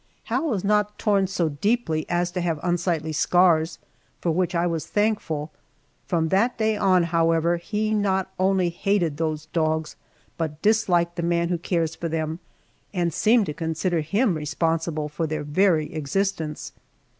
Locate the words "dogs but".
9.53-10.59